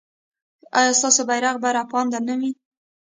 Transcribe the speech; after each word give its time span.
ایا 0.77 0.91
ستاسو 0.99 1.21
بیرغ 1.29 1.55
به 1.63 1.69
رپانده 1.77 2.19
نه 2.27 2.35
وي؟ 2.39 2.51